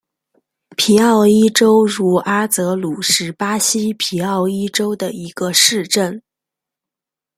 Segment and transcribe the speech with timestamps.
[0.75, 6.19] 皮奥伊州茹阿泽鲁是巴西皮奥伊州的一个市镇。